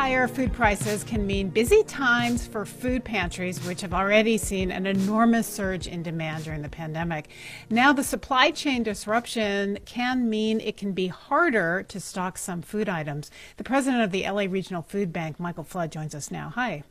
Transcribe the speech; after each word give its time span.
Higher 0.00 0.28
food 0.28 0.54
prices 0.54 1.04
can 1.04 1.26
mean 1.26 1.50
busy 1.50 1.82
times 1.82 2.46
for 2.46 2.64
food 2.64 3.04
pantries, 3.04 3.62
which 3.66 3.82
have 3.82 3.92
already 3.92 4.38
seen 4.38 4.70
an 4.70 4.86
enormous 4.86 5.46
surge 5.46 5.86
in 5.86 6.02
demand 6.02 6.44
during 6.44 6.62
the 6.62 6.70
pandemic. 6.70 7.28
Now, 7.68 7.92
the 7.92 8.02
supply 8.02 8.50
chain 8.50 8.82
disruption 8.82 9.78
can 9.84 10.30
mean 10.30 10.58
it 10.58 10.78
can 10.78 10.92
be 10.92 11.08
harder 11.08 11.82
to 11.82 12.00
stock 12.00 12.38
some 12.38 12.62
food 12.62 12.88
items. 12.88 13.30
The 13.58 13.62
president 13.62 14.02
of 14.02 14.10
the 14.10 14.22
LA 14.22 14.46
Regional 14.48 14.80
Food 14.80 15.12
Bank, 15.12 15.38
Michael 15.38 15.64
Flood, 15.64 15.92
joins 15.92 16.14
us 16.14 16.30
now. 16.30 16.48
Hi. 16.54 16.82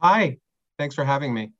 Hi. 0.00 0.38
Thanks 0.78 0.94
for 0.94 1.04
having 1.04 1.34
me. 1.34 1.52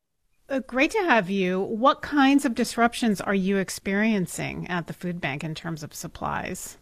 Uh, 0.49 0.61
great 0.61 0.91
to 0.93 1.05
have 1.05 1.29
you. 1.29 1.61
What 1.61 2.01
kinds 2.01 2.47
of 2.47 2.55
disruptions 2.55 3.21
are 3.21 3.35
you 3.35 3.59
experiencing 3.59 4.67
at 4.69 4.87
the 4.87 4.95
food 4.95 5.21
bank 5.21 5.45
in 5.45 5.55
terms 5.55 5.83
of 5.83 5.93
supplies? 5.93 6.79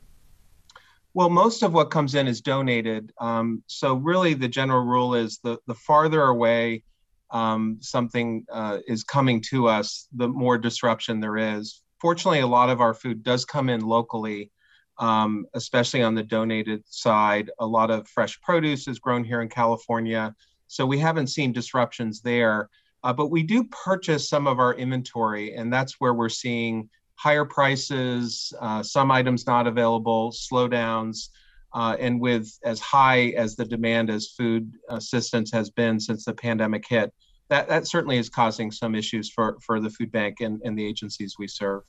Well, 1.14 1.30
most 1.30 1.62
of 1.62 1.72
what 1.72 1.92
comes 1.92 2.16
in 2.16 2.26
is 2.26 2.40
donated. 2.40 3.12
Um, 3.20 3.62
so 3.68 3.94
really, 3.94 4.34
the 4.34 4.48
general 4.48 4.84
rule 4.84 5.14
is 5.14 5.38
the 5.42 5.58
the 5.66 5.74
farther 5.74 6.24
away 6.24 6.82
um, 7.30 7.78
something 7.80 8.44
uh, 8.50 8.78
is 8.86 9.04
coming 9.04 9.40
to 9.50 9.68
us, 9.68 10.08
the 10.12 10.28
more 10.28 10.58
disruption 10.58 11.20
there 11.20 11.36
is. 11.36 11.82
Fortunately, 12.00 12.40
a 12.40 12.46
lot 12.46 12.68
of 12.68 12.80
our 12.80 12.94
food 12.94 13.22
does 13.22 13.44
come 13.44 13.68
in 13.68 13.80
locally, 13.80 14.50
um, 14.98 15.46
especially 15.54 16.02
on 16.02 16.16
the 16.16 16.22
donated 16.22 16.82
side. 16.88 17.50
A 17.60 17.66
lot 17.66 17.90
of 17.90 18.08
fresh 18.08 18.40
produce 18.40 18.88
is 18.88 18.98
grown 18.98 19.22
here 19.22 19.40
in 19.40 19.48
California, 19.48 20.34
so 20.66 20.84
we 20.84 20.98
haven't 20.98 21.28
seen 21.28 21.52
disruptions 21.52 22.22
there. 22.22 22.68
Uh, 23.04 23.12
but 23.12 23.28
we 23.28 23.42
do 23.42 23.64
purchase 23.64 24.28
some 24.28 24.46
of 24.46 24.58
our 24.58 24.74
inventory, 24.74 25.54
and 25.54 25.72
that's 25.72 26.00
where 26.00 26.14
we're 26.14 26.28
seeing 26.28 26.88
higher 27.16 27.44
prices, 27.44 28.52
uh, 28.60 28.82
some 28.82 29.10
items 29.10 29.46
not 29.46 29.66
available, 29.66 30.32
slowdowns, 30.32 31.28
uh, 31.72 31.96
and 31.98 32.20
with 32.20 32.58
as 32.64 32.80
high 32.80 33.28
as 33.36 33.56
the 33.56 33.64
demand 33.64 34.10
as 34.10 34.28
food 34.28 34.72
assistance 34.90 35.50
has 35.52 35.70
been 35.70 35.98
since 35.98 36.24
the 36.24 36.32
pandemic 36.32 36.86
hit, 36.86 37.12
that, 37.48 37.68
that 37.68 37.86
certainly 37.86 38.16
is 38.16 38.28
causing 38.28 38.70
some 38.70 38.94
issues 38.94 39.30
for, 39.30 39.58
for 39.60 39.80
the 39.80 39.90
food 39.90 40.10
bank 40.12 40.40
and, 40.40 40.60
and 40.64 40.78
the 40.78 40.84
agencies 40.84 41.36
we 41.38 41.48
serve. 41.48 41.82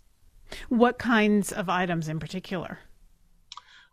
What 0.70 0.98
kinds 1.00 1.52
of 1.52 1.70
items 1.70 2.08
in 2.08 2.20
particular? 2.20 2.80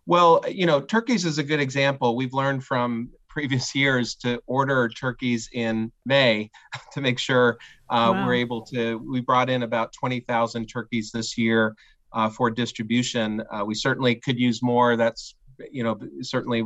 Well, 0.05 0.45
you 0.49 0.67
know, 0.67 0.81
turkeys 0.81 1.25
is 1.25 1.39
a 1.39 1.45
good 1.45 1.61
example. 1.61 2.17
We've 2.17 2.35
learned 2.35 2.65
from 2.65 3.11
previous 3.33 3.75
years 3.75 4.15
to 4.15 4.41
order 4.47 4.89
turkeys 4.89 5.49
in 5.53 5.91
May 6.05 6.51
to 6.93 7.01
make 7.01 7.19
sure 7.19 7.57
uh, 7.89 8.13
wow. 8.13 8.27
we're 8.27 8.35
able 8.35 8.63
to. 8.67 8.99
We 8.99 9.21
brought 9.21 9.49
in 9.49 9.63
about 9.63 9.93
20,000 9.93 10.67
turkeys 10.67 11.11
this 11.13 11.39
year 11.39 11.75
uh, 12.13 12.29
for 12.29 12.51
distribution. 12.51 13.43
Uh, 13.51 13.65
we 13.65 13.75
certainly 13.75 14.17
could 14.17 14.39
use 14.39 14.63
more. 14.63 14.97
That's 14.97 15.35
you 15.71 15.85
know 15.85 15.99
certainly 16.23 16.65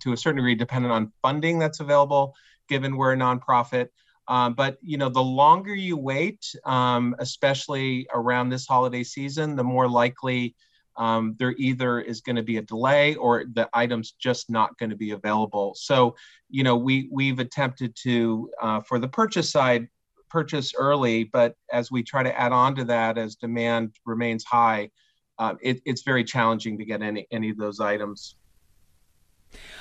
to 0.00 0.12
a 0.12 0.16
certain 0.16 0.36
degree 0.36 0.54
dependent 0.54 0.92
on 0.92 1.12
funding 1.22 1.58
that's 1.58 1.80
available, 1.80 2.34
given 2.68 2.96
we're 2.96 3.12
a 3.12 3.16
nonprofit. 3.16 3.88
Um, 4.26 4.54
but 4.54 4.78
you 4.82 4.98
know, 4.98 5.08
the 5.08 5.22
longer 5.22 5.74
you 5.74 5.96
wait, 5.96 6.44
um, 6.64 7.14
especially 7.18 8.06
around 8.12 8.48
this 8.48 8.66
holiday 8.66 9.02
season, 9.04 9.56
the 9.56 9.64
more 9.64 9.88
likely 9.88 10.54
um, 11.00 11.34
there 11.38 11.54
either 11.56 11.98
is 11.98 12.20
going 12.20 12.36
to 12.36 12.42
be 12.42 12.58
a 12.58 12.62
delay 12.62 13.14
or 13.14 13.44
the 13.54 13.68
item's 13.72 14.12
just 14.12 14.50
not 14.50 14.76
going 14.78 14.90
to 14.90 14.96
be 14.96 15.12
available. 15.12 15.74
So, 15.74 16.14
you 16.50 16.62
know, 16.62 16.76
we 16.76 17.08
we've 17.10 17.38
attempted 17.38 17.96
to 18.02 18.50
uh, 18.60 18.80
for 18.80 18.98
the 18.98 19.08
purchase 19.08 19.50
side 19.50 19.88
purchase 20.28 20.74
early, 20.78 21.24
but 21.24 21.56
as 21.72 21.90
we 21.90 22.02
try 22.02 22.22
to 22.22 22.38
add 22.38 22.52
on 22.52 22.76
to 22.76 22.84
that 22.84 23.16
as 23.16 23.34
demand 23.34 23.96
remains 24.04 24.44
high, 24.44 24.90
uh, 25.38 25.54
it, 25.62 25.80
it's 25.86 26.02
very 26.02 26.22
challenging 26.22 26.76
to 26.76 26.84
get 26.84 27.00
any 27.00 27.26
any 27.32 27.48
of 27.48 27.56
those 27.56 27.80
items. 27.80 28.36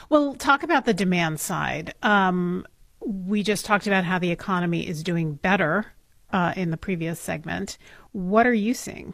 Well, 0.07 0.35
talk 0.35 0.63
about 0.63 0.85
the 0.85 0.93
demand 0.93 1.41
side. 1.41 1.93
Um, 2.01 2.65
we 3.01 3.43
just 3.43 3.65
talked 3.65 3.87
about 3.87 4.05
how 4.05 4.19
the 4.19 4.31
economy 4.31 4.87
is 4.87 5.03
doing 5.03 5.33
better 5.33 5.87
uh, 6.31 6.53
in 6.55 6.71
the 6.71 6.77
previous 6.77 7.19
segment. 7.19 7.77
What 8.13 8.47
are 8.47 8.53
you 8.53 8.73
seeing? 8.73 9.13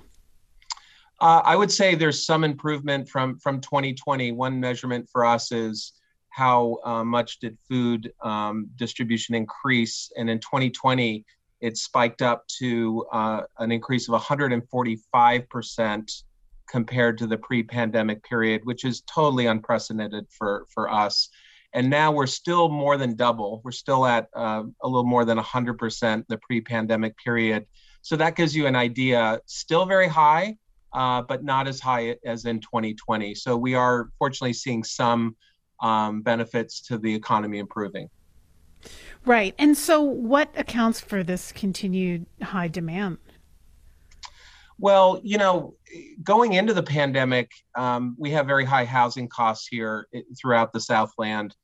Uh, 1.26 1.42
I 1.44 1.56
would 1.56 1.72
say 1.72 1.96
there's 1.96 2.24
some 2.24 2.44
improvement 2.44 3.10
from 3.10 3.40
from 3.40 3.60
2020. 3.60 4.32
One 4.34 4.60
measurement 4.60 5.10
for 5.12 5.26
us 5.26 5.52
is 5.52 5.94
how 6.30 6.78
uh, 6.86 7.04
much 7.04 7.40
did 7.40 7.58
food 7.68 8.14
um, 8.22 8.70
distribution 8.76 9.34
increase, 9.34 10.12
and 10.18 10.30
in 10.30 10.38
2020 10.40 11.26
it 11.62 11.78
spiked 11.78 12.22
up 12.22 12.48
to 12.60 13.08
uh, 13.12 13.42
an 13.58 13.72
increase 13.72 14.08
of 14.08 14.12
145 14.12 15.50
percent 15.50 16.12
compared 16.70 17.18
to 17.18 17.26
the 17.26 17.38
pre-pandemic 17.38 18.24
period, 18.24 18.62
which 18.64 18.86
is 18.86 19.02
totally 19.12 19.48
unprecedented 19.48 20.28
for 20.30 20.68
for 20.72 20.92
us. 20.92 21.30
And 21.74 21.90
now 21.90 22.12
we're 22.12 22.28
still 22.28 22.70
more 22.70 22.98
than 22.98 23.16
double. 23.16 23.62
We're 23.64 23.72
still 23.72 24.06
at 24.06 24.30
uh, 24.36 24.62
a 24.84 24.88
little 24.88 25.10
more 25.10 25.26
than 25.26 25.38
100 25.38 25.80
percent 25.80 26.28
the 26.28 26.38
pre-pandemic 26.38 27.18
period. 27.18 27.66
So 28.04 28.16
that 28.18 28.36
gives 28.36 28.56
you 28.56 28.68
an 28.68 28.76
idea. 28.76 29.40
Still 29.48 29.88
very 29.88 30.08
high, 30.08 30.58
uh, 30.96 31.22
but 31.22 31.44
not 31.44 31.68
as 31.68 31.80
high 31.80 32.16
as 32.26 32.46
in 32.46 32.60
2020. 32.62 33.36
So 33.36 33.58
we 33.58 33.76
are 33.76 34.10
fortunately 34.18 34.54
seeing 34.54 34.84
some 34.84 35.36
um, 35.82 36.22
benefits 36.22 36.82
to 36.88 36.98
the 36.98 37.14
economy 37.14 37.60
improving. 37.60 38.10
Right. 39.26 39.54
And 39.60 39.78
so 39.78 40.02
what 40.02 40.50
accounts 40.56 41.02
for 41.02 41.22
this 41.22 41.52
continued 41.52 42.26
high 42.42 42.70
demand? 42.70 43.18
Well, 44.80 45.20
you 45.24 45.38
know, 45.38 45.76
going 46.24 46.54
into 46.54 46.74
the 46.74 46.84
pandemic, 46.84 47.52
um, 47.76 48.16
we 48.18 48.32
have 48.32 48.46
very 48.46 48.66
high 48.66 48.86
housing 48.86 49.28
costs 49.28 49.68
here 49.68 50.08
eh, 50.14 50.22
throughout 50.40 50.72
the 50.72 50.80
Southland. 50.80 51.56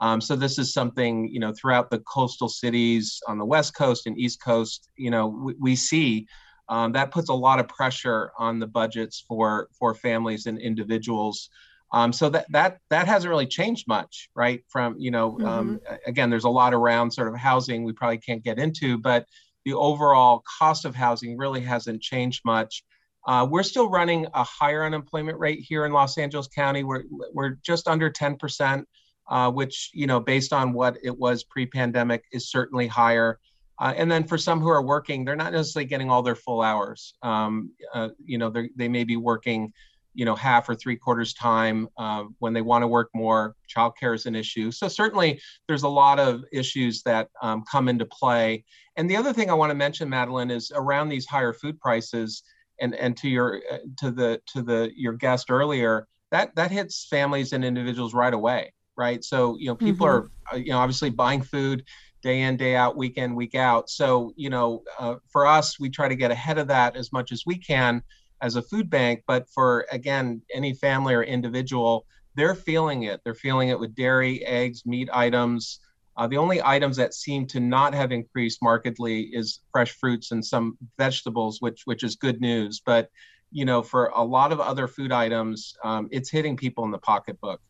Um, 0.00 0.20
so 0.20 0.34
this 0.34 0.58
is 0.58 0.72
something, 0.72 1.28
you 1.28 1.40
know, 1.40 1.52
throughout 1.52 1.90
the 1.90 1.98
coastal 2.00 2.48
cities 2.48 3.20
on 3.28 3.38
the 3.38 3.44
West 3.44 3.74
Coast 3.74 4.06
and 4.06 4.18
East 4.18 4.42
Coast, 4.42 4.88
you 4.96 5.10
know, 5.10 5.28
we, 5.28 5.54
we 5.60 5.76
see 5.76 6.26
um, 6.70 6.92
that 6.92 7.10
puts 7.10 7.28
a 7.28 7.34
lot 7.34 7.58
of 7.58 7.68
pressure 7.68 8.30
on 8.38 8.60
the 8.60 8.66
budgets 8.66 9.24
for 9.26 9.68
for 9.76 9.94
families 9.94 10.46
and 10.46 10.58
individuals. 10.58 11.50
Um, 11.92 12.12
so 12.12 12.30
that 12.30 12.46
that 12.50 12.78
that 12.90 13.08
hasn't 13.08 13.28
really 13.28 13.48
changed 13.48 13.88
much, 13.88 14.30
right? 14.36 14.62
From 14.68 14.94
you 14.96 15.10
know, 15.10 15.32
um, 15.40 15.80
mm-hmm. 15.80 15.92
um, 15.92 15.98
again, 16.06 16.30
there's 16.30 16.44
a 16.44 16.48
lot 16.48 16.72
around 16.72 17.10
sort 17.10 17.26
of 17.26 17.34
housing 17.34 17.82
we 17.82 17.92
probably 17.92 18.18
can't 18.18 18.44
get 18.44 18.60
into, 18.60 18.96
but 18.98 19.26
the 19.64 19.74
overall 19.74 20.42
cost 20.58 20.84
of 20.84 20.94
housing 20.94 21.36
really 21.36 21.60
hasn't 21.60 22.00
changed 22.00 22.42
much. 22.44 22.84
Uh, 23.26 23.46
we're 23.50 23.64
still 23.64 23.90
running 23.90 24.26
a 24.32 24.44
higher 24.44 24.84
unemployment 24.84 25.38
rate 25.38 25.58
here 25.60 25.84
in 25.84 25.92
Los 25.92 26.16
Angeles 26.16 26.46
County. 26.46 26.84
We're 26.84 27.02
we're 27.34 27.58
just 27.66 27.88
under 27.88 28.10
10 28.10 28.36
percent, 28.36 28.86
uh, 29.28 29.50
which 29.50 29.90
you 29.92 30.06
know, 30.06 30.20
based 30.20 30.52
on 30.52 30.72
what 30.72 30.98
it 31.02 31.18
was 31.18 31.42
pre-pandemic, 31.42 32.22
is 32.32 32.48
certainly 32.48 32.86
higher. 32.86 33.40
Uh, 33.80 33.94
and 33.96 34.12
then 34.12 34.24
for 34.24 34.36
some 34.36 34.60
who 34.60 34.68
are 34.68 34.82
working, 34.82 35.24
they're 35.24 35.34
not 35.34 35.52
necessarily 35.52 35.88
getting 35.88 36.10
all 36.10 36.22
their 36.22 36.36
full 36.36 36.60
hours. 36.60 37.14
Um, 37.22 37.72
uh, 37.94 38.10
you 38.22 38.36
know, 38.36 38.52
they 38.76 38.88
may 38.88 39.04
be 39.04 39.16
working, 39.16 39.72
you 40.12 40.26
know, 40.26 40.34
half 40.34 40.68
or 40.68 40.74
three 40.74 40.96
quarters 40.96 41.32
time 41.32 41.88
uh, 41.96 42.24
when 42.40 42.52
they 42.52 42.60
want 42.60 42.82
to 42.82 42.86
work 42.86 43.08
more. 43.14 43.56
Childcare 43.74 44.14
is 44.14 44.26
an 44.26 44.36
issue. 44.36 44.70
So 44.70 44.86
certainly, 44.86 45.40
there's 45.66 45.84
a 45.84 45.88
lot 45.88 46.20
of 46.20 46.44
issues 46.52 47.02
that 47.04 47.28
um, 47.40 47.64
come 47.70 47.88
into 47.88 48.04
play. 48.04 48.64
And 48.96 49.08
the 49.08 49.16
other 49.16 49.32
thing 49.32 49.48
I 49.48 49.54
want 49.54 49.70
to 49.70 49.76
mention, 49.76 50.10
Madeline, 50.10 50.50
is 50.50 50.70
around 50.74 51.08
these 51.08 51.26
higher 51.26 51.54
food 51.54 51.80
prices. 51.80 52.42
And, 52.82 52.94
and 52.94 53.16
to 53.18 53.28
your 53.28 53.60
uh, 53.70 53.78
to 53.98 54.10
the 54.10 54.40
to 54.54 54.62
the 54.62 54.90
your 54.94 55.12
guest 55.12 55.50
earlier, 55.50 56.06
that 56.30 56.54
that 56.54 56.70
hits 56.70 57.06
families 57.08 57.52
and 57.52 57.62
individuals 57.62 58.14
right 58.14 58.32
away, 58.32 58.72
right? 58.96 59.22
So 59.22 59.56
you 59.58 59.66
know, 59.66 59.74
people 59.74 60.06
mm-hmm. 60.06 60.26
are 60.26 60.54
uh, 60.54 60.56
you 60.56 60.72
know 60.72 60.78
obviously 60.78 61.10
buying 61.10 61.42
food 61.42 61.84
day 62.22 62.42
in 62.42 62.56
day 62.56 62.76
out 62.76 62.96
week 62.96 63.16
in 63.16 63.34
week 63.34 63.54
out. 63.54 63.90
So 63.90 64.32
you 64.36 64.50
know 64.50 64.82
uh, 64.98 65.16
for 65.28 65.46
us 65.46 65.78
we 65.80 65.90
try 65.90 66.08
to 66.08 66.16
get 66.16 66.30
ahead 66.30 66.58
of 66.58 66.68
that 66.68 66.96
as 66.96 67.12
much 67.12 67.32
as 67.32 67.44
we 67.46 67.56
can 67.56 68.02
as 68.42 68.56
a 68.56 68.62
food 68.62 68.90
bank. 68.90 69.22
But 69.26 69.48
for 69.50 69.86
again 69.90 70.42
any 70.54 70.74
family 70.74 71.14
or 71.14 71.22
individual 71.22 72.06
they're 72.36 72.54
feeling 72.54 73.02
it. 73.02 73.20
They're 73.24 73.34
feeling 73.34 73.70
it 73.70 73.78
with 73.78 73.94
dairy 73.94 74.44
eggs 74.46 74.86
meat 74.86 75.08
items. 75.12 75.80
Uh, 76.16 76.26
the 76.26 76.36
only 76.36 76.62
items 76.62 76.96
that 76.96 77.12
seem 77.12 77.46
to 77.48 77.60
not 77.60 77.92
have 77.92 78.12
increased 78.12 78.60
markedly 78.62 79.22
is 79.32 79.60
fresh 79.72 79.92
fruits 79.92 80.30
and 80.30 80.44
some 80.44 80.76
vegetables 80.98 81.60
which 81.60 81.82
which 81.86 82.02
is 82.02 82.16
good 82.16 82.40
news. 82.40 82.80
But 82.84 83.10
you 83.50 83.64
know 83.64 83.82
for 83.82 84.06
a 84.14 84.22
lot 84.22 84.52
of 84.52 84.60
other 84.60 84.86
food 84.86 85.12
items 85.12 85.74
um, 85.82 86.08
it's 86.10 86.30
hitting 86.30 86.56
people 86.56 86.84
in 86.84 86.90
the 86.90 86.98
pocketbook 86.98 87.60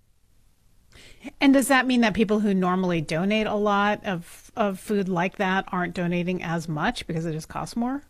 and 1.41 1.53
does 1.53 1.69
that 1.69 1.87
mean 1.87 2.01
that 2.01 2.15
people 2.15 2.41
who 2.41 2.55
normally 2.55 3.01
donate 3.01 3.47
a 3.47 3.55
lot 3.55 4.05
of, 4.05 4.51
of 4.57 4.79
food 4.79 5.09
like 5.09 5.37
that 5.37 5.65
aren't 5.69 5.95
donating 5.95 6.43
as 6.43 6.69
much 6.69 7.07
because 7.07 7.27
it 7.27 7.33
just 7.33 7.49
costs 7.49 7.77
more? 7.77 8.03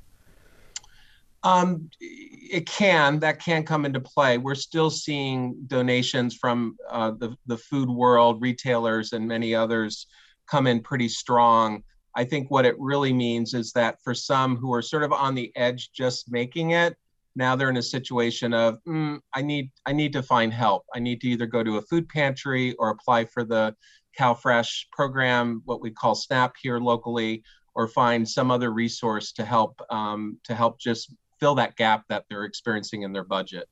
Um, 1.42 1.90
it 2.00 2.66
can. 2.66 3.18
That 3.20 3.40
can 3.40 3.64
come 3.64 3.86
into 3.86 4.00
play. 4.00 4.38
We're 4.38 4.54
still 4.54 4.90
seeing 4.90 5.56
donations 5.66 6.36
from 6.36 6.76
uh, 6.88 7.12
the, 7.12 7.36
the 7.46 7.56
food 7.56 7.88
world, 7.88 8.40
retailers, 8.42 9.12
and 9.12 9.26
many 9.26 9.54
others 9.54 10.06
come 10.46 10.66
in 10.66 10.80
pretty 10.80 11.08
strong. 11.08 11.82
I 12.14 12.24
think 12.24 12.50
what 12.50 12.66
it 12.66 12.74
really 12.78 13.12
means 13.12 13.54
is 13.54 13.72
that 13.72 13.98
for 14.02 14.14
some 14.14 14.56
who 14.56 14.74
are 14.74 14.82
sort 14.82 15.04
of 15.04 15.12
on 15.12 15.34
the 15.34 15.52
edge 15.56 15.90
just 15.92 16.30
making 16.30 16.72
it, 16.72 16.96
now 17.40 17.56
they're 17.56 17.70
in 17.70 17.76
a 17.78 17.82
situation 17.82 18.54
of 18.54 18.78
mm, 18.86 19.18
I 19.34 19.42
need 19.42 19.70
I 19.86 19.92
need 19.92 20.12
to 20.12 20.22
find 20.22 20.52
help. 20.52 20.84
I 20.94 21.00
need 21.00 21.20
to 21.22 21.28
either 21.28 21.46
go 21.46 21.64
to 21.64 21.78
a 21.78 21.82
food 21.82 22.08
pantry 22.08 22.74
or 22.74 22.90
apply 22.90 23.24
for 23.24 23.42
the 23.42 23.74
CalFresh 24.18 24.86
program, 24.92 25.62
what 25.64 25.80
we 25.80 25.90
call 25.90 26.14
SNAP 26.14 26.54
here 26.62 26.78
locally, 26.78 27.42
or 27.74 27.88
find 27.88 28.28
some 28.28 28.50
other 28.50 28.72
resource 28.72 29.32
to 29.32 29.44
help 29.44 29.80
um, 29.90 30.38
to 30.44 30.54
help 30.54 30.78
just 30.78 31.14
fill 31.40 31.54
that 31.56 31.76
gap 31.76 32.04
that 32.08 32.24
they're 32.28 32.44
experiencing 32.44 33.02
in 33.02 33.12
their 33.12 33.24
budget. 33.24 33.68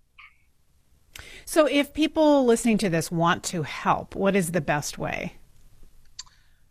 So, 1.44 1.66
if 1.66 1.92
people 1.92 2.44
listening 2.44 2.78
to 2.78 2.88
this 2.88 3.10
want 3.10 3.42
to 3.44 3.62
help, 3.62 4.14
what 4.14 4.34
is 4.34 4.52
the 4.52 4.60
best 4.60 4.98
way? 4.98 5.37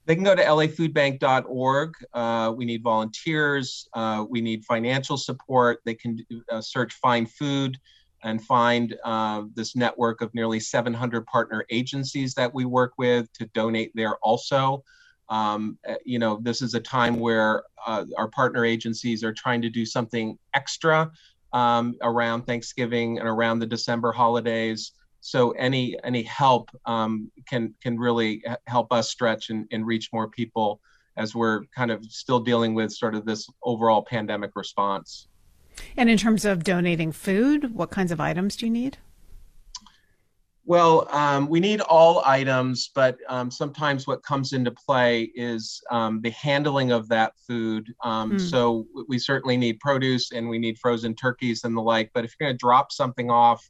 They 0.07 0.15
can 0.15 0.23
go 0.23 0.35
to 0.35 0.41
lafoodbank.org. 0.41 1.93
Uh, 2.13 2.53
we 2.55 2.63
need 2.63 2.81
volunteers. 2.81 3.89
Uh, 3.93 4.25
we 4.27 4.39
need 4.39 4.63
financial 4.63 5.17
support. 5.17 5.81
They 5.83 5.95
can 5.95 6.25
uh, 6.49 6.61
search 6.61 6.93
Find 6.93 7.29
Food 7.29 7.77
and 8.23 8.41
find 8.41 8.95
uh, 9.03 9.43
this 9.53 9.75
network 9.75 10.21
of 10.21 10.33
nearly 10.33 10.61
700 10.61 11.25
partner 11.27 11.65
agencies 11.69 12.33
that 12.35 12.53
we 12.53 12.63
work 12.63 12.93
with 12.97 13.31
to 13.33 13.47
donate 13.47 13.91
there 13.95 14.15
also. 14.19 14.81
Um, 15.27 15.77
uh, 15.87 15.95
you 16.05 16.19
know, 16.19 16.39
this 16.41 16.61
is 16.61 16.73
a 16.73 16.79
time 16.79 17.19
where 17.19 17.63
uh, 17.85 18.05
our 18.17 18.29
partner 18.29 18.63
agencies 18.63 19.25
are 19.25 19.33
trying 19.33 19.61
to 19.61 19.69
do 19.69 19.85
something 19.85 20.39
extra 20.53 21.11
um, 21.51 21.95
around 22.01 22.43
Thanksgiving 22.43 23.19
and 23.19 23.27
around 23.27 23.59
the 23.59 23.65
December 23.65 24.13
holidays. 24.13 24.93
So 25.21 25.51
any 25.51 25.97
any 26.03 26.23
help 26.23 26.69
um, 26.85 27.31
can 27.47 27.73
can 27.81 27.97
really 27.97 28.43
help 28.67 28.93
us 28.93 29.09
stretch 29.09 29.49
and, 29.49 29.67
and 29.71 29.85
reach 29.85 30.09
more 30.13 30.29
people 30.29 30.79
as 31.17 31.33
we're 31.33 31.65
kind 31.75 31.91
of 31.91 32.05
still 32.05 32.39
dealing 32.39 32.73
with 32.75 32.91
sort 32.91 33.15
of 33.15 33.25
this 33.25 33.49
overall 33.63 34.03
pandemic 34.03 34.51
response. 34.55 35.27
And 35.95 36.09
in 36.09 36.17
terms 36.17 36.45
of 36.45 36.63
donating 36.63 37.11
food, 37.11 37.73
what 37.73 37.89
kinds 37.89 38.11
of 38.11 38.19
items 38.19 38.55
do 38.55 38.67
you 38.67 38.71
need? 38.71 38.97
Well, 40.67 41.07
um, 41.15 41.47
we 41.47 41.61
need 41.61 41.79
all 41.79 42.21
items, 42.25 42.91
but 42.93 43.17
um, 43.29 43.49
sometimes 43.49 44.05
what 44.05 44.21
comes 44.23 44.51
into 44.51 44.69
play 44.69 45.31
is 45.33 45.81
um, 45.89 46.19
the 46.21 46.31
handling 46.31 46.91
of 46.91 47.07
that 47.07 47.31
food. 47.47 47.93
Mm. 48.03 48.41
So 48.41 48.85
we 49.07 49.17
certainly 49.17 49.55
need 49.55 49.79
produce 49.79 50.33
and 50.33 50.49
we 50.49 50.59
need 50.59 50.77
frozen 50.77 51.15
turkeys 51.15 51.63
and 51.63 51.75
the 51.75 51.81
like. 51.81 52.11
But 52.13 52.25
if 52.25 52.35
you're 52.37 52.47
going 52.47 52.57
to 52.57 52.59
drop 52.59 52.91
something 52.91 53.31
off 53.31 53.65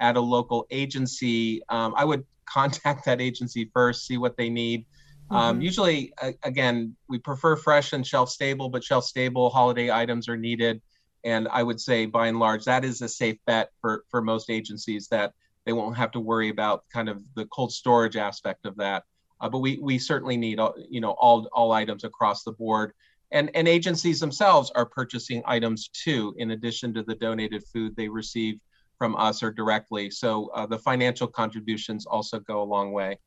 at 0.00 0.16
a 0.16 0.20
local 0.20 0.66
agency, 0.70 1.62
um, 1.68 1.94
I 1.96 2.04
would 2.04 2.24
contact 2.46 3.04
that 3.04 3.20
agency 3.20 3.70
first, 3.72 4.06
see 4.06 4.16
what 4.16 4.36
they 4.36 4.48
need. 4.48 4.86
Um, 5.30 5.56
mm-hmm. 5.56 5.62
usually, 5.62 6.12
uh, 6.22 6.32
again, 6.42 6.96
we 7.08 7.18
prefer 7.18 7.56
fresh 7.56 7.92
and 7.92 8.06
shelf 8.06 8.30
stable, 8.30 8.70
but 8.70 8.82
shelf 8.82 9.04
stable 9.04 9.50
holiday 9.50 9.90
items 9.90 10.28
are 10.28 10.36
needed. 10.36 10.80
And 11.24 11.48
I 11.48 11.62
would 11.62 11.80
say, 11.80 12.06
by 12.06 12.28
and 12.28 12.38
large, 12.38 12.64
that 12.64 12.84
is 12.84 13.02
a 13.02 13.08
safe 13.08 13.36
bet 13.46 13.70
for 13.80 14.04
for 14.08 14.22
most 14.22 14.48
agencies 14.48 15.08
that 15.08 15.34
they 15.66 15.72
won't 15.74 15.96
have 15.96 16.12
to 16.12 16.20
worry 16.20 16.48
about 16.48 16.84
kind 16.90 17.10
of 17.10 17.22
the 17.34 17.44
cold 17.46 17.72
storage 17.72 18.16
aspect 18.16 18.64
of 18.64 18.76
that. 18.76 19.02
Uh, 19.40 19.48
but 19.50 19.58
we 19.58 19.78
we 19.82 19.98
certainly 19.98 20.36
need 20.36 20.58
you 20.88 21.00
know 21.00 21.10
all 21.10 21.46
all 21.52 21.72
items 21.72 22.04
across 22.04 22.44
the 22.44 22.52
board. 22.52 22.92
And, 23.30 23.50
and 23.54 23.68
agencies 23.68 24.20
themselves 24.20 24.72
are 24.74 24.86
purchasing 24.86 25.42
items 25.44 25.88
too, 25.88 26.34
in 26.38 26.52
addition 26.52 26.94
to 26.94 27.02
the 27.02 27.14
donated 27.14 27.62
food 27.72 27.94
they 27.94 28.08
receive 28.08 28.58
from 28.98 29.16
us 29.16 29.42
or 29.42 29.50
directly. 29.50 30.10
So 30.10 30.50
uh, 30.54 30.66
the 30.66 30.78
financial 30.78 31.26
contributions 31.26 32.04
also 32.04 32.40
go 32.40 32.60
a 32.60 32.64
long 32.64 32.92
way. 32.92 33.18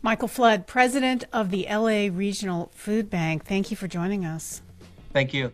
Michael 0.00 0.28
Flood, 0.28 0.66
president 0.66 1.24
of 1.32 1.50
the 1.50 1.66
LA 1.68 2.08
Regional 2.10 2.70
Food 2.74 3.10
Bank, 3.10 3.44
thank 3.44 3.70
you 3.70 3.76
for 3.76 3.88
joining 3.88 4.24
us. 4.24 4.62
Thank 5.12 5.34
you. 5.34 5.52